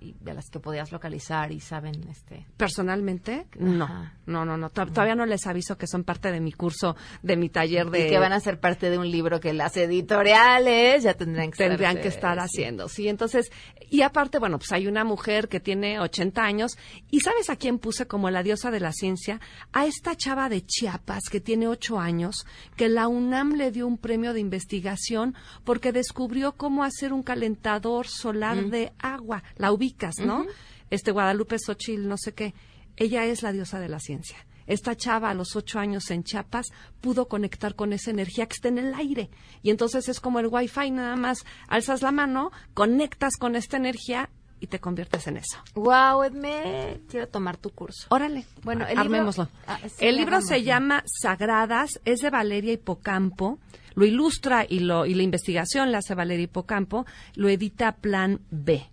[0.00, 4.12] y- de las que podías localizar y saben este Personalmente, no, Ajá.
[4.26, 4.70] no, no, no.
[4.70, 8.06] To- Todavía no les aviso que son parte de mi curso, de mi taller de...
[8.06, 11.56] y que van a ser parte de un libro que las editoriales ya tendrán que
[11.58, 13.08] tendrían estarse- que estar haciendo, sí.
[13.08, 13.50] Entonces,
[13.90, 16.76] y aparte, bueno, pues hay una mujer que tiene 80 años
[17.10, 19.40] y ¿sabes a quién puse como la diosa de la ciencia?
[19.72, 23.98] A esta chava de Chiapas que tiene 8 años, que la UNAM le dio un
[23.98, 25.34] premio de investigación
[25.64, 29.42] porque descubrió cómo hacer un calentador solar de agua.
[29.56, 30.44] La ubicas, ¿no?
[30.90, 32.54] Este Guadalupe Xochitl, no sé qué.
[32.96, 34.36] Ella es la diosa de la ciencia.
[34.66, 36.68] Esta chava a los ocho años en Chiapas
[37.00, 39.30] pudo conectar con esa energía que está en el aire.
[39.62, 44.28] Y entonces es como el wifi, nada más alzas la mano, conectas con esta energía
[44.60, 45.56] y te conviertes en eso.
[45.74, 48.06] Wow, Edme, quiero tomar tu curso.
[48.10, 49.48] Órale, Bueno, el libro- armémoslo.
[49.66, 53.58] Ah, sí, el libro se llama Sagradas, es de Valeria Hipocampo,
[53.94, 58.90] lo ilustra y, lo, y la investigación la hace Valeria Hipocampo, lo edita Plan B.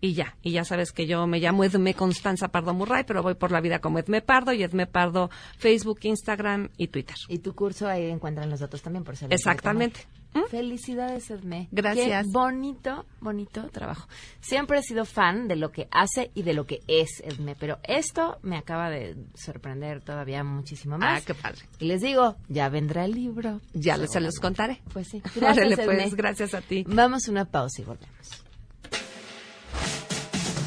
[0.00, 3.34] Y ya, y ya sabes que yo me llamo Edme Constanza Pardo Murray, pero voy
[3.34, 7.16] por la vida como Edme Pardo y Edme Pardo Facebook, Instagram y Twitter.
[7.28, 10.02] Y tu curso ahí encuentran los datos también por alguien Exactamente.
[10.02, 10.18] tomar.
[10.50, 11.68] Felicidades, Edme.
[11.72, 12.26] Gracias.
[12.26, 14.08] Qué bonito, bonito trabajo.
[14.40, 17.78] Siempre he sido fan de lo que hace y de lo que es Edme, pero
[17.82, 21.22] esto me acaba de sorprender todavía muchísimo más.
[21.22, 21.62] Ah, qué padre.
[21.80, 23.60] Y les digo, ya vendrá el libro.
[23.72, 24.80] Ya se los contaré.
[24.92, 25.22] Pues sí.
[25.36, 26.84] Órale, Gracias, pues, gracias a ti.
[26.86, 28.47] Vamos a una pausa y volvemos.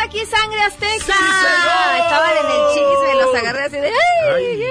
[0.00, 1.14] Está aquí Sangre Azteca!
[1.98, 3.88] Estaban en el chisme, los agarré así de...
[3.88, 4.62] ¡Ay!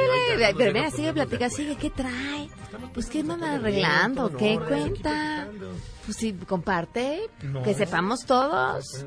[0.44, 2.50] ay, Pero mira, sigue platicando, sigue, ¿qué trae?
[2.94, 4.36] Pues, ¿qué andan arreglando?
[4.36, 5.48] ¿Qué cuenta?
[6.06, 7.30] Pues sí, comparte,
[7.64, 9.06] que sepamos todos.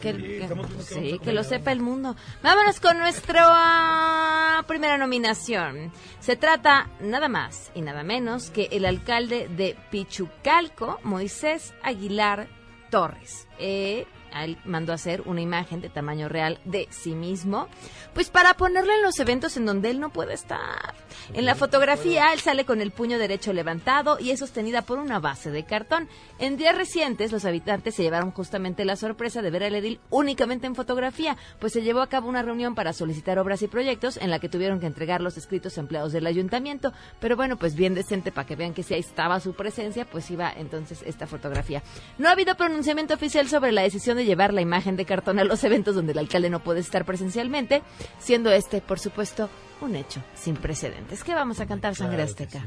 [0.00, 0.48] Que, que-
[0.82, 2.14] sí, que lo sepa el mundo.
[2.42, 5.92] Vámonos con nuestra primera nominación.
[6.20, 12.48] Se trata nada más y nada menos que el alcalde de Pichucalco, Moisés Aguilar
[12.90, 13.48] Torres.
[13.58, 14.06] Eh,
[14.44, 17.68] él mandó a hacer una imagen de tamaño real de sí mismo,
[18.14, 20.94] pues para ponerla en los eventos en donde él no puede estar.
[21.34, 25.18] En la fotografía, él sale con el puño derecho levantado y es sostenida por una
[25.18, 26.08] base de cartón.
[26.38, 30.66] En días recientes, los habitantes se llevaron justamente la sorpresa de ver al edil únicamente
[30.66, 34.30] en fotografía, pues se llevó a cabo una reunión para solicitar obras y proyectos en
[34.30, 36.92] la que tuvieron que entregar los escritos empleados del ayuntamiento.
[37.20, 40.30] Pero bueno, pues bien decente para que vean que si ahí estaba su presencia, pues
[40.30, 41.82] iba entonces esta fotografía.
[42.18, 45.44] No ha habido pronunciamiento oficial sobre la decisión de llevar la imagen de cartón a
[45.44, 47.82] los eventos donde el alcalde no puede estar presencialmente,
[48.18, 49.48] siendo este, por supuesto,
[49.80, 51.24] un hecho sin precedentes.
[51.24, 52.62] ¿Qué vamos a cantar, Sangre Azteca?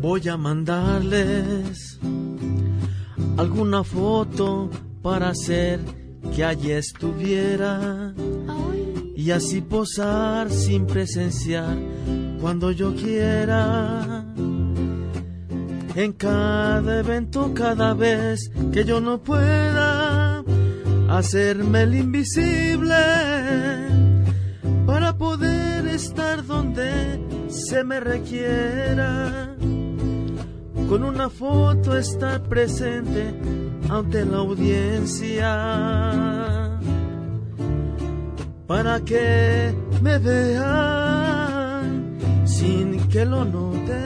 [0.00, 1.98] Voy a mandarles
[3.36, 4.70] alguna foto
[5.02, 5.80] para hacer
[6.34, 8.12] que allí estuviera
[9.16, 11.76] y así posar sin presenciar
[12.40, 14.24] cuando yo quiera.
[15.96, 20.42] En cada evento, cada vez que yo no pueda
[21.08, 22.96] hacerme el invisible
[24.86, 29.54] para poder estar donde se me requiera.
[30.88, 33.32] Con una foto estar presente
[33.88, 35.50] ante la audiencia
[38.66, 41.84] para que me vean
[42.44, 44.03] sin que lo noten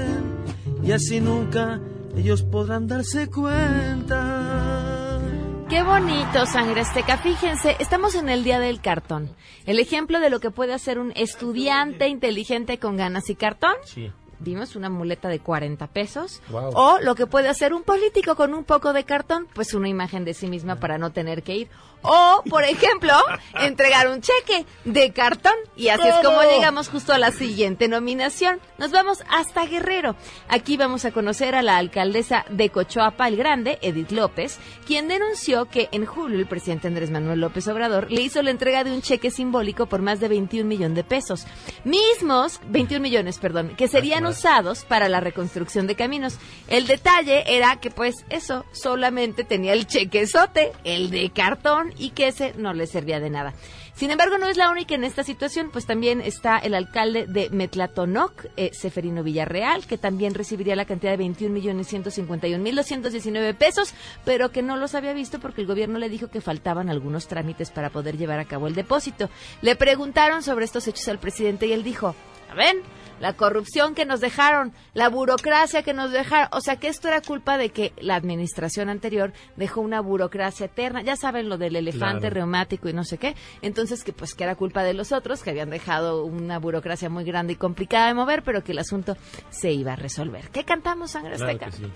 [0.89, 1.81] y así nunca
[2.17, 5.21] ellos podrán darse cuenta.
[5.69, 7.19] Qué bonito, Sangre Azteca.
[7.19, 9.37] Fíjense, estamos en el Día del Cartón.
[9.67, 13.75] El ejemplo de lo que puede hacer un estudiante inteligente con ganas y cartón.
[13.85, 14.11] Sí.
[14.41, 16.41] Vimos una muleta de 40 pesos.
[16.51, 16.71] Wow.
[16.75, 20.25] O lo que puede hacer un político con un poco de cartón, pues una imagen
[20.25, 21.71] de sí misma para no tener que ir.
[22.03, 23.13] O, por ejemplo,
[23.55, 25.55] entregar un cheque de cartón.
[25.77, 28.61] Y así es como llegamos justo a la siguiente nominación.
[28.79, 30.15] Nos vamos hasta Guerrero.
[30.49, 35.67] Aquí vamos a conocer a la alcaldesa de Cochoapa el Grande, Edith López, quien denunció
[35.67, 39.03] que en julio el presidente Andrés Manuel López Obrador le hizo la entrega de un
[39.03, 41.47] cheque simbólico por más de 21 millones de pesos.
[41.85, 46.39] Mismos, 21 millones, perdón, que serían usados para la reconstrucción de caminos.
[46.69, 52.29] El detalle era que pues eso solamente tenía el chequezote, el de cartón y que
[52.29, 53.55] ese no le servía de nada.
[53.99, 57.51] Sin embargo, no es la única en esta situación, pues también está el alcalde de
[57.51, 63.55] Metlatonoc, eh, Seferino Villarreal, que también recibiría la cantidad de 21 millones 151 mil 219
[63.55, 67.27] pesos, pero que no los había visto porque el gobierno le dijo que faltaban algunos
[67.27, 69.31] trámites para poder llevar a cabo el depósito.
[69.63, 72.15] Le preguntaron sobre estos hechos al presidente y él dijo,
[72.53, 72.83] "A ven,
[73.21, 77.21] la corrupción que nos dejaron, la burocracia que nos dejaron, o sea que esto era
[77.21, 82.21] culpa de que la administración anterior dejó una burocracia eterna, ya saben lo del elefante
[82.21, 82.35] Claro.
[82.35, 85.51] reumático y no sé qué, entonces que pues que era culpa de los otros que
[85.51, 89.17] habían dejado una burocracia muy grande y complicada de mover, pero que el asunto
[89.51, 90.51] se iba a resolver.
[90.51, 91.71] ¿Qué cantamos, Sangre Claro Azteca?
[91.71, 91.93] que sí.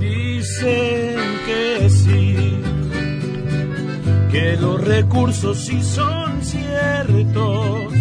[0.00, 2.60] Dicen que sí,
[4.30, 7.92] que los recursos sí son ciertos,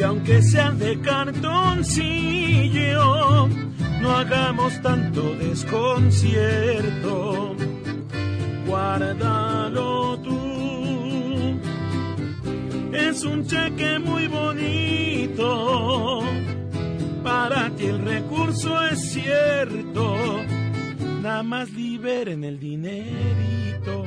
[0.00, 3.48] que aunque sean de cartoncillo,
[4.00, 7.54] no hagamos tanto desconcierto.
[8.66, 11.60] Guárdalo tú,
[12.94, 16.22] es un cheque muy bonito.
[17.22, 20.16] Para ti el recurso es cierto,
[21.20, 24.06] nada más liberen el dinerito.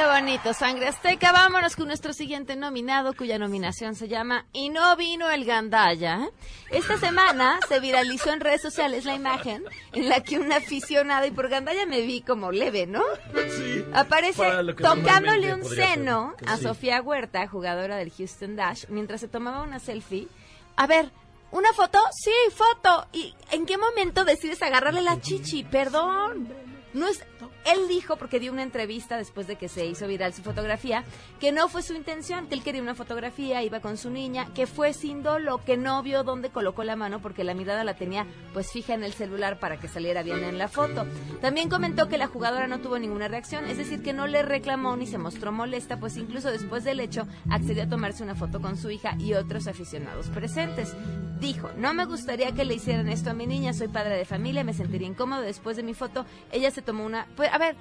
[0.00, 1.30] Qué bonito, Sangre Azteca.
[1.30, 6.30] Vámonos con nuestro siguiente nominado, cuya nominación se llama Y no vino el Gandaya.
[6.70, 11.32] Esta semana se viralizó en redes sociales la imagen en la que una aficionada, y
[11.32, 13.02] por Gandaya me vi como leve, ¿no?
[13.34, 13.84] Sí.
[13.92, 14.42] Aparece
[14.80, 15.88] tocándole un ser.
[15.88, 16.62] seno a Sí.
[16.62, 20.28] Sofía Huerta, jugadora del Houston Dash, mientras se tomaba una selfie.
[20.76, 21.10] A ver,
[21.50, 21.98] ¿una foto?
[22.12, 23.06] Sí, foto.
[23.12, 25.62] ¿Y en qué momento decides agarrarle la chichi?
[25.62, 26.70] Perdón.
[26.92, 27.24] No es,
[27.64, 31.04] él dijo, porque dio una entrevista después de que se hizo viral su fotografía,
[31.38, 34.66] que no fue su intención, que él quería una fotografía, iba con su niña, que
[34.66, 38.26] fue sin dolo, que no vio dónde colocó la mano porque la mirada la tenía
[38.52, 41.06] pues fija en el celular para que saliera bien en la foto.
[41.40, 44.96] También comentó que la jugadora no tuvo ninguna reacción, es decir, que no le reclamó
[44.96, 48.76] ni se mostró molesta, pues incluso después del hecho accedió a tomarse una foto con
[48.76, 50.94] su hija y otros aficionados presentes.
[51.40, 54.62] Dijo, no me gustaría que le hicieran esto a mi niña, soy padre de familia,
[54.62, 56.26] me sentiría incómodo después de mi foto.
[56.52, 57.26] Ella se tomó una...
[57.34, 57.76] Pues, a ver,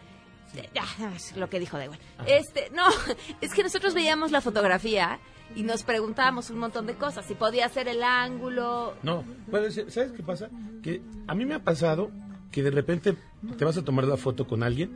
[1.35, 1.99] lo que dijo da igual.
[2.25, 2.85] Este, no,
[3.41, 5.19] es que nosotros veíamos la fotografía
[5.55, 8.95] y nos preguntábamos un montón de cosas, si podía ser el ángulo.
[9.03, 9.91] No, puede ser.
[9.91, 10.49] ¿Sabes qué pasa?
[10.81, 12.11] Que a mí me ha pasado
[12.51, 13.15] que de repente
[13.57, 14.91] te vas a tomar la foto con alguien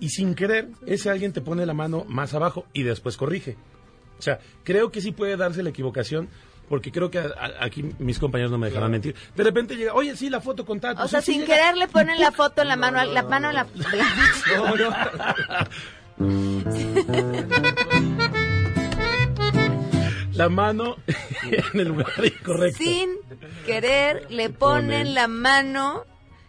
[0.00, 3.56] y sin querer ese alguien te pone la mano más abajo y después corrige.
[4.18, 6.28] O sea, creo que sí puede darse la equivocación
[6.70, 9.14] porque creo que a- a- aquí mis compañeros no me dejarán mentir.
[9.36, 11.02] De repente llega, oye, sí, la foto con Tato.
[11.02, 11.56] O sea, sí, sí sin llega".
[11.56, 13.66] querer le ponen la foto en la mano, la mano a la...
[14.56, 14.90] No, no.
[20.32, 20.96] La mano
[21.74, 22.78] en el lugar incorrecto.
[22.78, 23.10] sin
[23.66, 26.04] querer le ponen la mano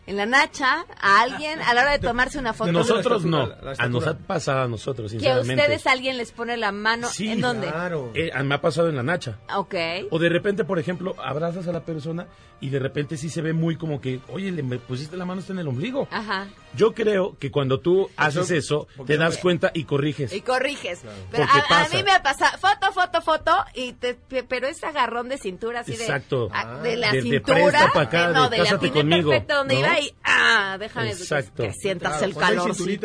[0.08, 2.68] en la nacha a alguien a la hora de tomarse una foto.
[2.68, 3.50] De nosotros no.
[3.78, 7.30] A nos ha pasado a nosotros, Que a ustedes alguien les pone la mano Sí,
[7.32, 7.68] en dónde.
[7.68, 8.12] Claro.
[8.14, 9.40] Eh, me ha pasado en la nacha.
[9.56, 9.76] Ok.
[10.10, 12.28] O de repente, por ejemplo, abrazas a la persona
[12.60, 15.40] y de repente sí se ve muy como que, oye, le me pusiste la mano
[15.42, 16.08] hasta en el ombligo.
[16.12, 16.48] Ajá.
[16.76, 20.32] Yo creo que cuando tú haces eso, te das cuenta y corriges.
[20.34, 21.02] Y corriges.
[21.32, 24.84] Pero a, a mí me ha pasado foto, foto, foto, y te, pe- pero es
[24.84, 26.50] agarrón de cintura así de- Exacto.
[26.54, 27.56] a- de, la De- de cintura.
[27.56, 29.80] presta pa' acá, de, no, de de la conmigo, perfecto donde ¿no?
[29.82, 30.01] iba y
[30.42, 31.64] ah, déjame Exacto.
[31.64, 32.76] que sientas Claro, el calor.
[32.76, 32.98] Sí.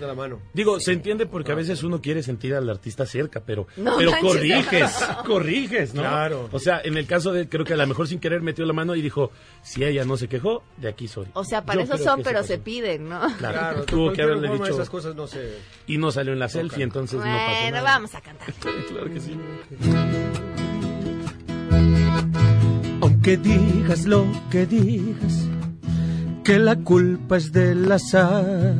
[0.00, 0.40] la mano.
[0.52, 4.10] Digo, se entiende porque a veces uno quiere sentir al artista cerca, pero, No pero
[4.12, 4.30] manches.
[4.32, 4.92] corriges,
[5.26, 6.02] corriges, ¿no?
[6.02, 6.48] Claro.
[6.52, 8.72] O sea, en el caso de, creo que a lo mejor sin querer metió la
[8.72, 9.30] mano y dijo,
[9.62, 11.26] si ella no se quejó, de aquí soy.
[11.34, 13.20] O sea, para Yo eso son, pero se piden, ¿no?
[13.38, 14.66] Claro, Claro, tuvo que haberle dicho.
[14.66, 15.58] esas cosas no se...
[15.86, 17.82] Y no salió en la selfie, entonces no pasó Bueno, nada.
[17.82, 18.52] vamos a cantar.
[18.88, 19.36] claro que sí.
[23.00, 25.46] Aunque digas lo que digas,
[26.48, 28.74] que la culpa es del azar.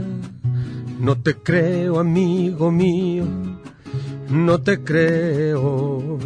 [1.00, 3.26] No te creo, amigo mío,
[4.30, 6.18] no te creo.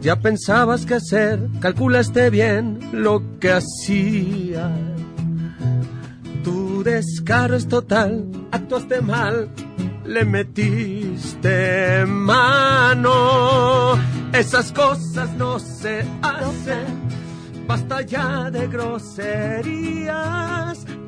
[0.00, 4.74] Ya pensabas que hacer, calculaste bien lo que hacía.
[6.42, 9.50] Tu descaro es total, actuaste mal,
[10.06, 13.98] le metiste mano.
[14.32, 17.23] Esas cosas no se hacen.
[17.66, 20.14] Basta ya de groserías,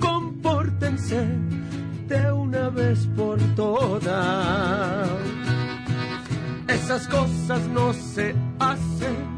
[0.01, 1.27] compórtense
[2.07, 5.09] de una vez por todas.
[6.69, 9.37] Esas cosas no se hacen.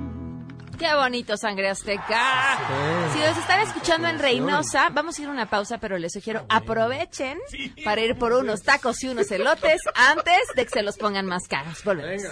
[0.78, 2.56] Qué bonito, Sangre Azteca.
[3.12, 6.44] Si nos están escuchando en Reynosa, vamos a ir a una pausa, pero les sugiero
[6.48, 7.36] aprovechen
[7.84, 11.48] para ir por unos tacos y unos elotes antes de que se los pongan más
[11.48, 11.82] caros.
[11.82, 12.22] Volvemos.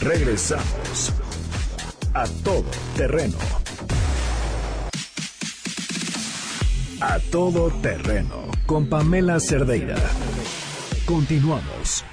[0.00, 1.12] Regresamos
[2.14, 3.38] a todo terreno.
[7.00, 9.96] A todo terreno con Pamela Cerdeira.
[11.06, 12.04] Continuamos.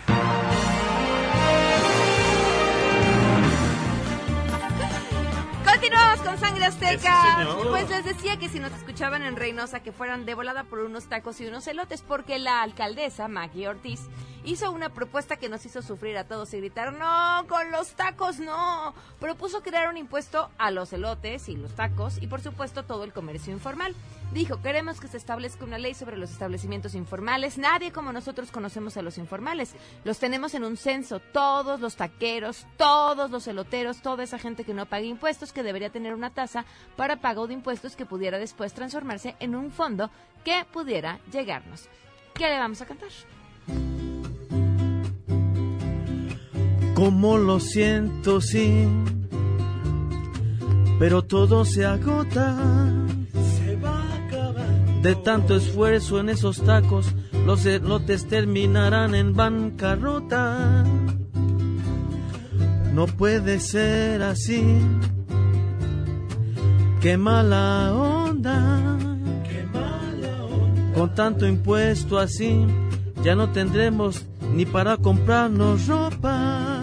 [5.65, 7.47] Continuamos con Sangre Azteca.
[7.69, 11.05] Pues les decía que si nos escuchaban en Reynosa que fueran de volada por unos
[11.07, 14.01] tacos y unos elotes porque la alcaldesa Maggie Ortiz
[14.43, 18.39] hizo una propuesta que nos hizo sufrir a todos y gritar no con los tacos
[18.39, 18.93] no.
[19.19, 23.13] Propuso crear un impuesto a los elotes y los tacos y por supuesto todo el
[23.13, 23.95] comercio informal.
[24.33, 27.57] Dijo, queremos que se establezca una ley sobre los establecimientos informales.
[27.57, 29.73] Nadie como nosotros conocemos a los informales.
[30.03, 34.75] Los tenemos en un censo, todos los taqueros, todos los eloteros, toda esa gente que
[34.75, 36.65] no paga impuestos, que debería tener una tasa
[36.95, 40.11] para pago de impuestos que pudiera después transformarse en un fondo
[40.45, 41.89] que pudiera llegarnos.
[42.33, 43.09] ¿Qué le vamos a cantar?
[46.99, 48.85] Como lo siento, sí,
[50.99, 52.57] pero todo se agota.
[53.57, 55.01] Se va a acabar.
[55.01, 60.83] De tanto esfuerzo en esos tacos, los elotes terminarán en bancarrota.
[62.93, 64.61] No puede ser así.
[66.99, 68.97] Qué mala onda.
[69.47, 70.93] Qué mala onda.
[70.95, 72.67] Con tanto impuesto así,
[73.23, 75.87] ya no tendremos ni para comprarnos.
[75.87, 76.78] Ropa.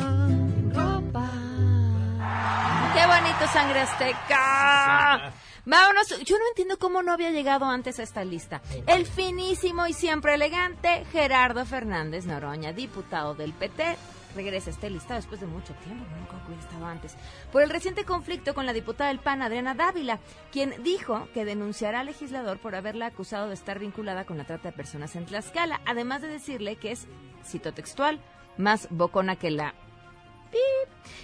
[3.36, 5.32] ¡Qué bonito, Sangre Azteca!
[5.66, 6.08] Vámonos.
[6.24, 8.62] Yo no entiendo cómo no había llegado antes a esta lista.
[8.86, 13.96] El finísimo y siempre elegante Gerardo Fernández Noroña, diputado del PT.
[14.34, 17.14] Regresa a esta lista después de mucho tiempo, no nunca hubiera estado antes.
[17.52, 20.18] Por el reciente conflicto con la diputada del PAN, Adriana Dávila,
[20.50, 24.70] quien dijo que denunciará al legislador por haberla acusado de estar vinculada con la trata
[24.70, 27.06] de personas en Tlaxcala, además de decirle que es,
[27.44, 28.18] cito textual,
[28.56, 29.74] más bocona que la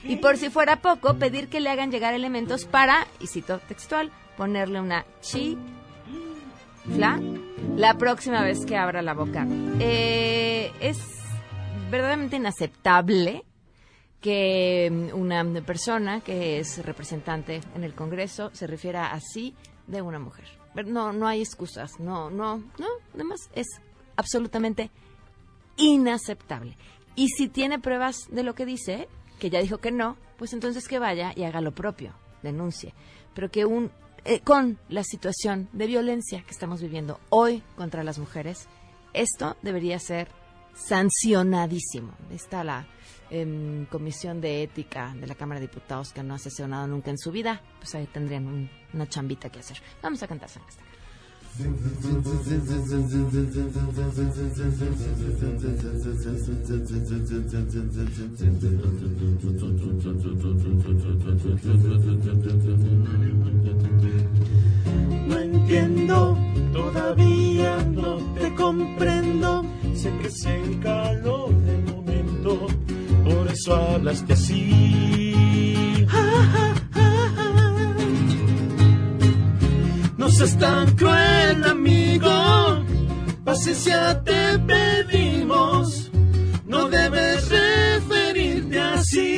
[0.04, 4.10] Y por si fuera poco, pedir que le hagan llegar elementos para, y cito textual,
[4.36, 5.56] ponerle una chi
[6.94, 7.20] fla
[7.76, 9.46] la próxima vez que abra la boca.
[9.78, 10.98] Eh, es
[11.90, 13.44] verdaderamente inaceptable
[14.20, 19.54] que mm, una persona que es representante en el Congreso se refiera así
[19.86, 20.46] de una mujer.
[20.86, 23.66] No, no hay excusas, no, no, no, además es
[24.16, 24.90] absolutamente
[25.76, 26.76] inaceptable.
[27.14, 29.08] Y si tiene pruebas de lo que dice,
[29.38, 32.94] que ya dijo que no, pues entonces que vaya y haga lo propio, denuncie.
[33.34, 33.90] Pero que un
[34.24, 38.68] eh, con la situación de violencia que estamos viviendo hoy contra las mujeres,
[39.14, 40.28] esto debería ser
[40.74, 42.12] sancionadísimo.
[42.30, 42.86] Está la
[43.30, 47.18] em, comisión de ética de la Cámara de Diputados que no ha sesionado nunca en
[47.18, 49.78] su vida, pues ahí tendrían un- una chambita que hacer.
[50.02, 50.66] Vamos a cantar Azteca.
[65.28, 66.38] No entiendo,
[66.72, 69.64] todavía no te comprendo.
[69.94, 72.66] Sé que es el calor del momento,
[73.24, 75.21] por eso hablaste así.
[80.43, 82.84] Seas tan cruel, amigo.
[83.45, 86.11] Paciencia te pedimos.
[86.66, 89.28] No debes referirte así.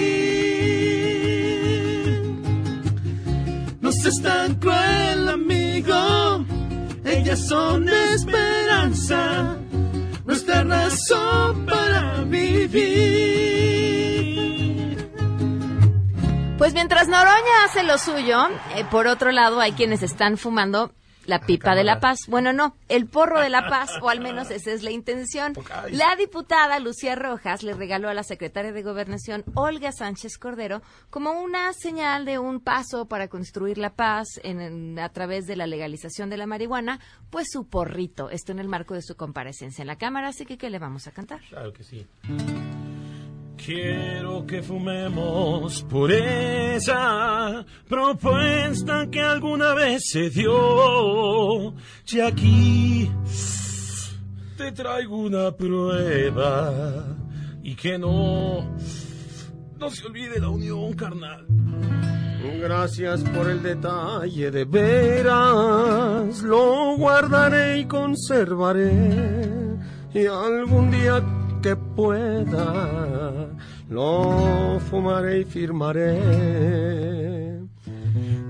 [3.81, 6.47] No seas tan cruel, amigo.
[7.05, 9.59] Ellas son esperanza,
[10.25, 13.74] nuestra razón para vivir.
[16.65, 18.39] Pues mientras Noroña hace lo suyo,
[18.75, 20.93] eh, por otro lado hay quienes están fumando
[21.27, 22.21] la pipa de la paz.
[22.27, 25.53] Bueno, no, el porro de la paz, o al menos esa es la intención.
[25.91, 31.33] La diputada Lucía Rojas le regaló a la secretaria de Gobernación, Olga Sánchez Cordero, como
[31.33, 35.67] una señal de un paso para construir la paz en- en- a través de la
[35.67, 36.99] legalización de la marihuana,
[37.29, 38.31] pues su porrito.
[38.31, 41.07] Esto en el marco de su comparecencia en la Cámara, así que ¿qué le vamos
[41.09, 41.41] a cantar?
[41.51, 42.07] Claro que sí.
[43.65, 51.73] Quiero que fumemos por esa propuesta que alguna vez se dio.
[52.12, 53.11] Y aquí
[54.59, 57.07] te traigo una prueba
[57.62, 58.77] y que no,
[59.79, 61.47] no se olvide la unión carnal.
[62.61, 68.93] Gracias por el detalle de veras, lo guardaré y conservaré.
[70.12, 71.25] Y algún día
[71.65, 73.49] que pueda,
[73.89, 76.21] lo fumaré y firmaré.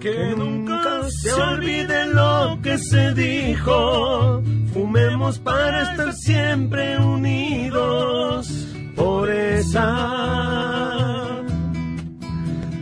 [0.00, 4.42] Que nunca se olvide lo que se dijo.
[4.72, 8.48] Fumemos para estar siempre unidos.
[8.96, 9.84] Por esa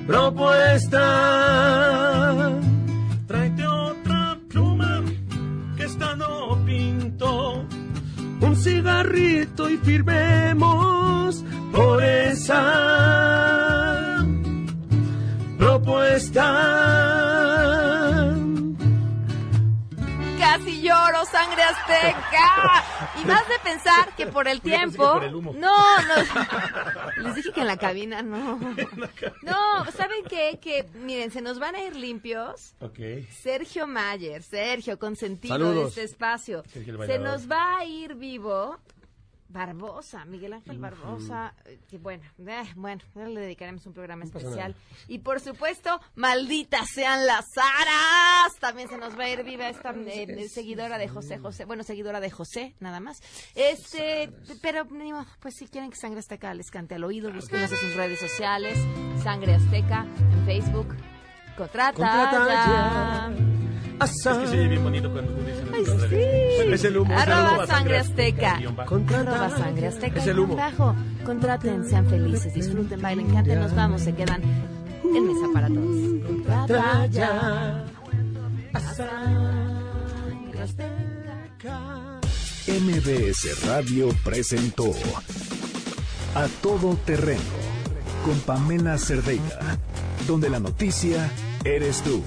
[0.06, 2.01] propuesta.
[8.82, 13.46] Un cigarrito y firmemos por esa
[15.56, 17.01] propuesta.
[21.12, 22.84] Lloro, sangre azteca.
[23.22, 25.20] Y más de pensar que por el tiempo.
[25.20, 26.14] No, no.
[27.22, 28.58] Les dije que en la cabina no.
[29.42, 30.58] No, ¿saben qué?
[30.60, 32.74] Que miren, se nos van a ir limpios.
[32.80, 32.98] Ok.
[33.30, 36.62] Sergio Mayer, Sergio, consentido de este espacio.
[36.72, 38.78] Se nos va a ir vivo.
[39.52, 44.74] Barbosa, Miguel Ángel Barbosa, eh, que bueno, eh, bueno, le dedicaremos un programa especial.
[45.08, 48.56] Y por supuesto, malditas sean las aras.
[48.58, 52.20] También se nos va a ir viva esta eh, seguidora de José José, bueno, seguidora
[52.20, 53.20] de José, nada más.
[53.54, 54.86] Este, pero
[55.40, 58.78] pues si quieren que Sangre Azteca les cante al oído, búsquenos en sus redes sociales,
[59.22, 60.96] Sangre Azteca en Facebook.
[61.56, 63.30] Contrata,
[64.00, 66.72] Es que se oye bien bonito cuando tú dices Ay, sí.
[66.72, 67.16] Es el humo.
[67.16, 67.66] Arroba.
[67.66, 68.54] Sangre Azteca.
[68.56, 70.20] Arroba Sangre Azteca.
[70.20, 70.56] Es el humo.
[70.56, 70.94] bajo.
[71.24, 74.42] Contraten, sean felices, disfruten, bailen, canten, nos vamos, se quedan
[75.04, 76.24] en mesa para todos.
[76.26, 77.84] Contrata ya.
[78.96, 82.20] Sangre Azteca.
[82.66, 84.90] MBS Radio presentó
[86.34, 87.40] A Todo Terreno
[88.24, 89.78] con Pamela Cerdeira,
[90.26, 91.30] donde la noticia
[91.64, 92.22] eres tú.